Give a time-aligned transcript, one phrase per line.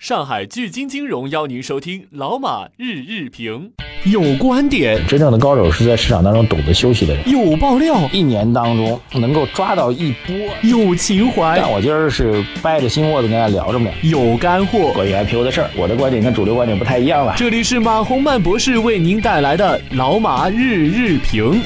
[0.00, 3.70] 上海聚金金融邀您收听老马日日评，
[4.04, 7.28] 有观点，真正的高手是在市场当中懂得休息的人。
[7.28, 10.34] 有爆料，一年当中能够抓到一波。
[10.62, 13.90] 有情怀，但我今儿是掰着心窝子跟大家聊着呢。
[14.00, 17.34] 有干货，关于 IPO 的事儿，我的观点跟主流观点不太一样了。
[17.36, 21.60] 这里是马洪曼博士为您带来的老马日日评。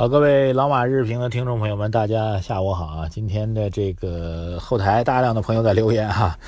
[0.00, 3.06] 好，各位老马日评的听众朋友们，大家下午好啊！
[3.10, 6.38] 今天的这个后台大量的朋友在留言哈，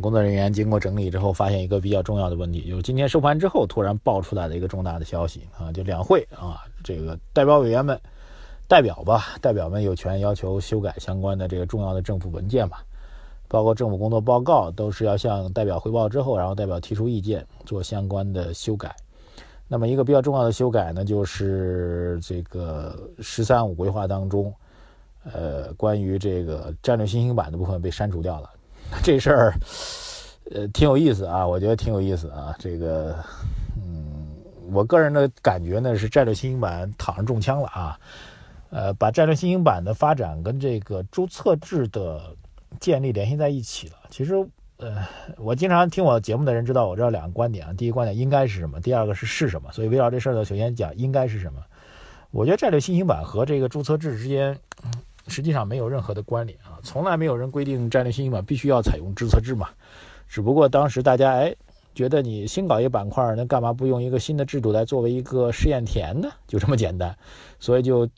[0.00, 8.00] 工作人员经过整理之后，发现一个比较重要的问题，就是今天收盘之后突然爆出来的一个重大的消息啊，就两会啊，这个代表委员们
[8.68, 12.76] 代表吧，代表们有权要求修改相关的这个重要的政府文件嘛，
[13.48, 18.94] 包括政府工作报告，都是要向代表汇报之后，然后代表提出意见，做相关的修改。
[19.72, 22.92] 那么一个比较重要的修改呢，就是这个
[23.22, 24.52] “十三五”规划当中，
[25.22, 28.50] 呃，关于这个战略新兴板的部分被删除掉了。
[29.00, 29.54] 这事儿，
[30.50, 32.52] 呃，挺有意思啊，我觉得挺有意思啊。
[32.58, 33.14] 这个，
[33.76, 34.26] 嗯，
[34.72, 37.96] 我个人的感觉呢是战略新兴板躺上中枪了啊。
[38.70, 42.34] 呃，把战略新兴板的发展跟这个注册制的
[42.80, 43.94] 建立联系在一起了。
[44.10, 44.44] 其实。
[44.80, 47.72] 呃，我经常听我节目的人知道，我知道两个观点啊。
[47.74, 48.80] 第一个观点应该是什么？
[48.80, 49.70] 第二个是是什么？
[49.72, 51.62] 所以围绕这事儿呢，首先讲应该是什么。
[52.30, 54.56] 我觉得战略新兴板和这个注册制之间
[55.28, 59.68] 实际上没有任何的关联啊，从来没有人规定战略新兴板必须要采用注册制嘛。
[60.28, 61.54] 只不过当时大家哎
[61.94, 66.30] 觉得你新搞一个板块，那干嘛不用一个新的制度来作为一个试验田呢？
[66.46, 67.14] 就这么简单，
[67.58, 68.08] 所以就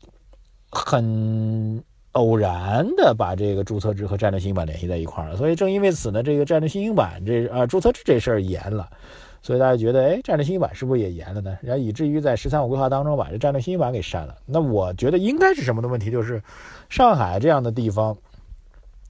[0.71, 1.83] 很。
[2.13, 8.87] 偶然的把这个注册制和战略新兴板联系在一块儿了，所以正因为此呢，这个战略新兴板这啊注册制这事儿严了，
[9.43, 11.57] 所以大家觉得，哎，战略新兴板是不是也严了呢？
[11.63, 14.37] 然后以至于在“十三五”规划当中把这战略新兴板给删了。
[14.45, 16.11] 那我觉得应该是什么的问题？
[16.11, 16.43] 就是
[16.91, 18.15] 上海这样的地方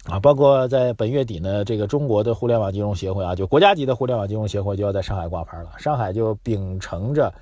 [0.04, 5.70] 啊，包括在本月底呢，这个中国的互联网金融协会啊，就国家级的互联网金融协会就要在上海挂牌了。
[5.76, 7.34] 上海就秉承着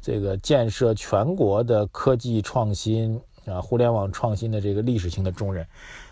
[0.00, 3.20] 这个建设全国的科技创新。
[3.46, 5.66] 啊，互联网创新的这个历史性的重任，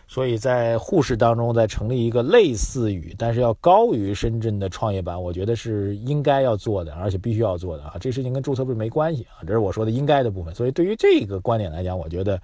[0.07, 7.95] 所以在沪市当中再成立一个类似于，但是要高于深圳的创业板，我觉得是应该要做的，而且必须要做的啊。
[8.01, 10.55] 这事情跟注册制没关系啊，这是我说的应该的部分。
[10.55, 12.41] 所以对于这个观点来讲，我觉得，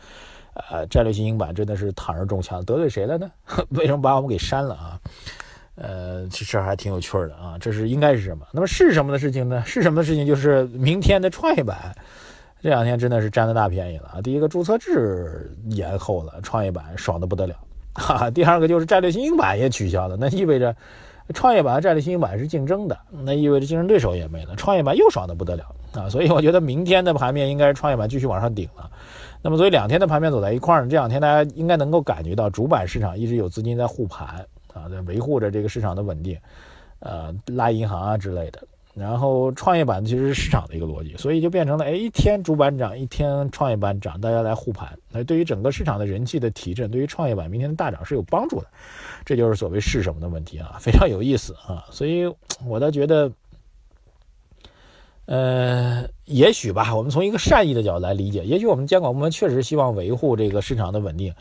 [0.70, 3.30] 呃，战略新兴板真的是躺着中枪，得罪谁了呢？
[3.70, 5.00] 为什么把我们给删了啊？
[5.74, 7.56] 呃，这事儿还挺有趣的啊。
[7.60, 8.46] 这是应该是什么？
[8.52, 9.62] 那么是什么的事情呢？
[9.66, 10.26] 是什么的事情？
[10.26, 11.94] 就是明天的创业板。
[12.60, 14.20] 这两天真的是占了大便宜了啊！
[14.20, 17.54] 第一个注册制延后了，创业板爽的不得了，
[17.94, 18.30] 哈哈。
[18.30, 20.74] 第二个就是战略新兴板也取消了，那意味着
[21.34, 26.08] 创业板和战略新兴板是竞争的，那意味着竞争对手也没了，创业板又爽的不得了啊！
[26.08, 28.90] 所以我觉得明天的盘面应该是创业板继续往上顶了。
[29.40, 34.44] 那么所以两天的盘面走在一块儿呢，这两天大家应该能够感觉到主板市场一直有资金在护盘
[34.74, 36.36] 啊，在维护着这个市场的稳定，
[36.98, 38.60] 呃，拉银行啊之类的。
[38.98, 44.98] 然后创业板其实是市场的一个逻辑，所以就变成了，哎，一天主板涨，一天创业板涨，大家来护盘。
[45.10, 48.66] 那对于整个市场的人气的提振，对于创业板明天的大涨是有帮助的。
[49.24, 51.86] 这就是所谓是什么的问题啊，非常有意思啊。
[51.90, 52.30] 所以
[52.66, 53.30] 我倒觉得，
[55.26, 61.32] 呃，也许吧，我们从一个善意的角度来理解，也许我们监管部门确实希望维护这个市场的稳定，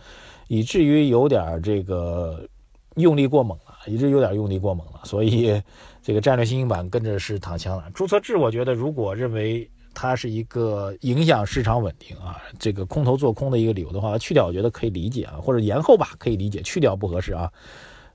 [0.48, 2.48] 以至于有点这个
[2.96, 3.58] 用力过猛
[3.88, 5.60] 了，以至于有点用力过猛了，所以。
[6.04, 7.84] 这个战略新兴板跟着是躺枪了。
[7.94, 17.52] 注册制，我觉得如果认为它是一个影响市场稳定啊，这个空头做空的一个理由的话，去掉我觉得可以理解啊，或者延后吧可以理解，去掉不合适啊。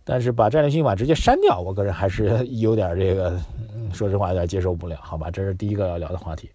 [0.04, 3.38] 但是把战略新兴板直接删掉，我个人还是有点这个，
[3.92, 5.30] 说实话有点接受不了，好吧？
[5.30, 6.48] 这是第一个要聊的话题。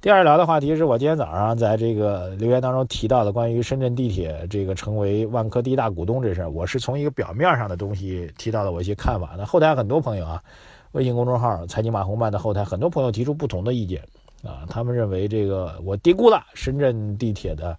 [0.00, 9.34] 第二聊的话题是我今天早上在这个留言当中提到的关于深圳地铁这个成为万科第一大股东这事儿，我是从一个表面上的东西提到了我一些看法。
[9.36, 10.42] 那后台很多朋友啊。
[10.92, 14.00] 微信公众号“财经马红漫”的后台，很多朋友提出不同的意见
[14.42, 14.64] 啊。
[14.68, 17.76] 他们认为这个我低估了深圳地铁的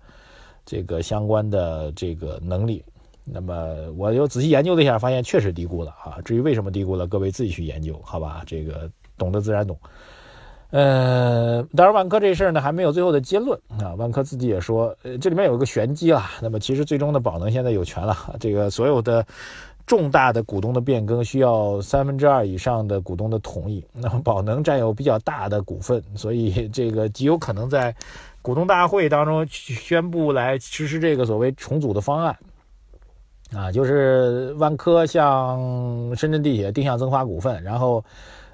[0.64, 2.84] 这个相关的这个能力。
[3.24, 6.20] 那么我又仔细研究了一下，发现确实低估了啊。
[6.24, 8.44] 至于为什么低估了，各位自己去研究，好吧？
[8.46, 9.76] 这个懂得自然懂。
[10.72, 13.94] 呃，当然万科这事儿呢还没有最后的结论啊。
[13.98, 16.32] 万科自己也说，呃，这里面有一个玄机啊。
[16.42, 19.26] 那么其实最终的宝能现在有权了，这个所有的。
[19.86, 23.84] 重大的股东的变更需要三分之二以上的股东的同意。
[23.92, 27.96] 那么宝能占有比较大的股份，所以这个极有可能在
[28.44, 32.38] 股东大会当中宣布来实施这个所谓重组的方案。
[33.52, 35.58] 啊，就是万科向
[36.16, 38.06] 深圳地铁定向增发股份，然后，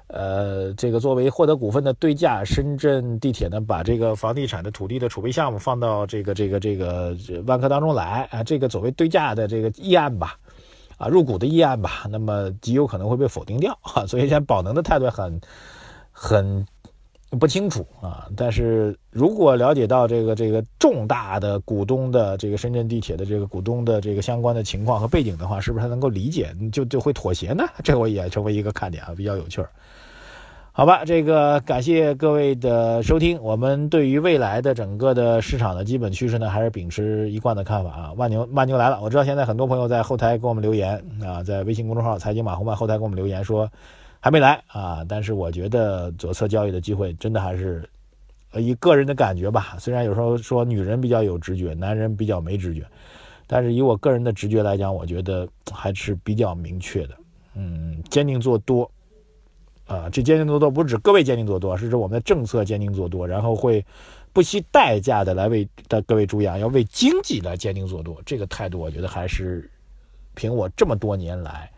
[0.08, 7.16] 呃，这个作为获得股份的对价，深圳地铁呢把这个房地产的土地的储备项目放到这个这个这个
[7.46, 10.38] 万科当中来啊，这个作为对价的这个议案吧。
[10.98, 14.06] 啊入股的议案吧，那么极有可能会被否定掉啊。
[14.06, 15.38] 所以现在宝能的态度很
[16.10, 16.66] 很
[17.30, 18.28] 不清楚啊。
[18.36, 27.64] 但是如果了解到这个这个重大的股东的这个深圳地铁的这个股东的这个相关的情况和背景的话，是不是还能够理解，就就会妥协呢？
[27.82, 29.70] 这我也成为一个看点啊，比较有趣儿。
[30.72, 33.42] 好吧，这个感谢各位的收听。
[33.42, 38.12] 我们对于未来的整个的市场的基本趋势呢，还是秉持一贯的看法啊。
[38.14, 43.66] 万牛慢牛来了，我知道现在很多朋友在后台给我们留言啊，在微信公众号“财经马红漫”后台给我们留言说
[44.26, 45.04] 还没来啊。
[45.08, 47.88] 但是我觉得左侧交易的机会真的还是，
[48.54, 49.76] 以个人的感觉吧。
[49.78, 52.84] 虽然有时候说女人比较有直觉，男人比较没直觉，
[53.46, 57.16] 但是以我个人的直觉来讲，我觉得还是比较明确的。
[57.54, 58.90] 嗯，坚定做多。
[59.86, 63.86] 啊，这坚定做多不是指各位坚定做多，是指我们的政策坚定做多，然后会
[64.32, 68.20] 不惜代价的来为的各位注意啊，要为经济来坚定做多。
[68.26, 69.70] 这个态度，我觉得还是
[70.34, 71.70] 凭我这么多年来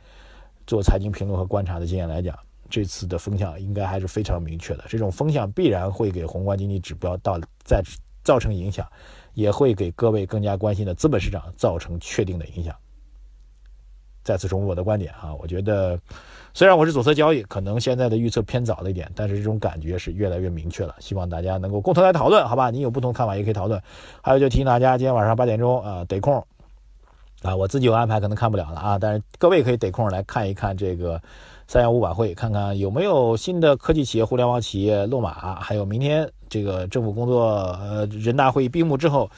[0.68, 2.38] 做财经评论和观察的经验来讲，
[2.68, 4.84] 这次的风向应该还是非常明确的。
[4.86, 7.82] 这种风向必然会给宏观经济指标到再
[8.22, 8.86] 造成影响，
[9.32, 12.76] 也会给各位更加关心的资本市场造成确定的影响。
[14.22, 15.98] 再次重复我的观点啊，我觉得。
[16.52, 20.94] 虽然我是左侧交易，可能现在的预测偏早了一点，但是这种感觉是越来越明确了。
[20.98, 22.68] 希望大家能够共同来讨论，好吧？
[22.70, 23.80] 你有不同看法也可以讨论。
[24.22, 26.44] 还有就提醒大家，今天晚上八点钟啊，得空
[27.42, 28.98] 啊，我自己有安排，可能看不了了啊。
[28.98, 31.20] 但是各位可以得空来看一看这个
[31.66, 35.56] 三幺五晚会，看看有没有新的科技企业、互联网企业落马。
[35.60, 39.30] 还有明天这个政府工作呃人大会议闭幕之后，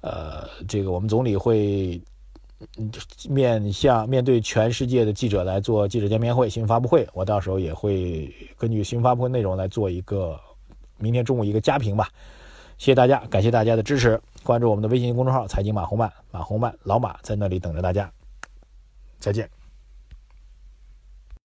[0.00, 2.00] 呃，这个我们总理会。
[3.28, 10.40] 面向面对全世界的记者来做记者见面会、新闻发布会，我到时候也会根据新闻发布会内容来做一个
[10.96, 12.08] 明天中午一个加评吧。
[12.78, 18.08] 谢谢大家，感谢大家的支持，关注我们的微信公众号“财经马红漫”，马红漫老马在那里等着大家，
[19.18, 19.50] 再见。